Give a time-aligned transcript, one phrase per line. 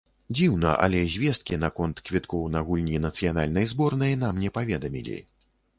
[0.35, 5.17] Дзіўна, але звесткі наконт квіткоў на гульні нацыянальнай зборнай нам не паведамілі.